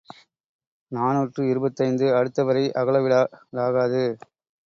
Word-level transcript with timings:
நாநூற்று 0.91 1.41
இருபத்தைந்து 1.49 2.05
அடுத்தவரை 2.15 2.63
அகல 2.73 3.01
விடலாகாது. 3.01 4.03